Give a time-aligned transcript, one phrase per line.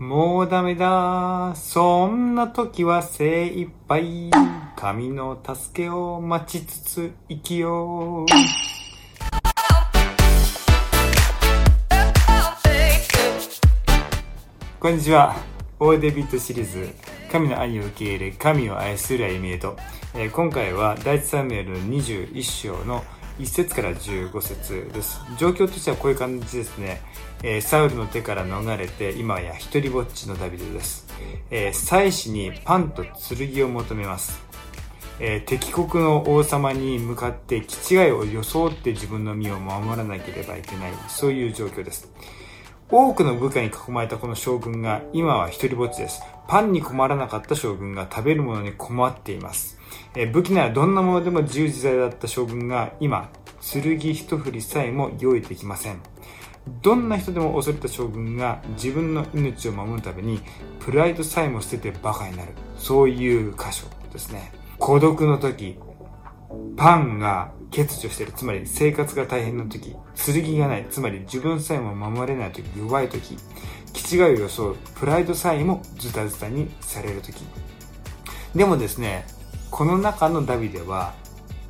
[0.00, 1.52] もうダメだ。
[1.54, 4.30] そんな時は精一杯。
[4.74, 8.26] 神の助けを待ちつつ生きよう。
[14.80, 15.36] こんにちは。
[15.78, 16.88] オーデビットシリーズ、
[17.30, 19.76] 神の愛を受け入れ、神を愛する歩みへと。
[20.14, 23.04] えー今回は第一サムエルの21章の
[23.40, 25.20] 1節から15節です。
[25.38, 27.00] 状況としてはこういう感じですね。
[27.42, 31.06] えーサウルの手から逃れて、今や一人ぼっちのダビデです。
[31.50, 34.42] えー祭司にパンと剣を求めます。
[35.18, 42.10] えー敵国の王様に向かって気違いを装って自分の身を守らなければいけない、そういう状況です。
[42.92, 46.22] 多くの部下に囲まれたこの将軍が今は一人ぼっちです。
[46.48, 49.78] パンに困らなかった将軍が食べるものに困っています。
[50.16, 56.00] え武器ならどんなものでも自由自在だった将軍が今、剣一振りさえも用意できません。
[56.82, 60.40] どんな人でも恐れた将軍が自分の命を守るために
[60.80, 62.52] プライドさえも捨てて馬鹿になる。
[62.76, 64.52] そういう箇所ですね。
[64.80, 65.78] 孤独の時、
[66.76, 68.32] パンが欠如してる。
[68.32, 70.86] つまり生活が大変な時、剣がない。
[70.90, 73.36] つまり自分さえも守れない時、弱い時、
[73.92, 74.76] 気違いを装う。
[74.96, 77.44] プライドさえもズタズタにされる時。
[78.54, 79.24] でもですね、
[79.70, 81.14] この中のダビデは、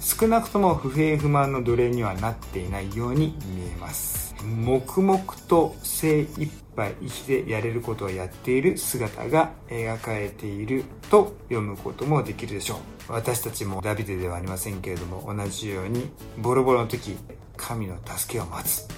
[0.00, 4.34] 少なくとも不平不満の奴隷にはなっていないように見えます。
[4.42, 12.76] 黙々と精一杯生きてやれることをやっている姿が描かれていると読むこともできるでしょ
[13.08, 13.12] う。
[13.12, 17.16] 私たちもダビデではありませんけれども、同じようにボロボロの時、
[17.56, 18.88] 神の助けを待つ。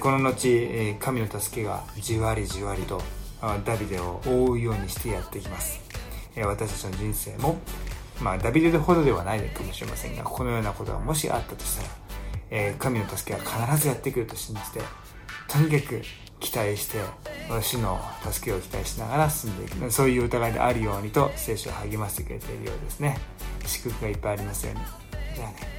[0.00, 3.00] この後、神の助けがじわりじわりと
[3.64, 5.80] ダビデを覆うようにしてやってきます。
[6.36, 7.56] 私たちの人生も、
[8.20, 14.80] まあ、ダビデほどではないかもしれませんが、このようなことがもしあったとしたら、神の助けは必ずやってくると信じて、
[15.48, 16.02] とにかく
[16.50, 16.98] 期待して、
[17.60, 19.90] 主の助けを期待しながら進んでいく。
[19.90, 23.18] そういう疑いであるようにと聖書を励ましてくれているようですね。
[23.66, 24.80] 祝福がいっぱいありますように。
[25.34, 25.78] じゃあね。